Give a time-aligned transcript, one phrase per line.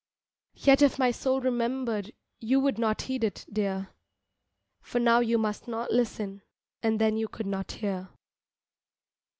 [0.55, 3.89] Yet if my soul remembered You would not heed it, dear,
[4.81, 6.41] For now you must not listen,
[6.81, 8.09] And then you could not hear.